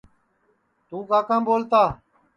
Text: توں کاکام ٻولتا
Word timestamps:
توں 0.87 1.01
کاکام 1.09 1.41
ٻولتا 1.47 1.83